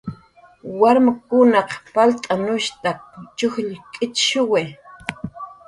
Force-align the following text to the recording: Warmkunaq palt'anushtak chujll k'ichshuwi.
Warmkunaq 0.79 1.69
palt'anushtak 1.93 2.99
chujll 3.37 3.71
k'ichshuwi. 3.93 4.63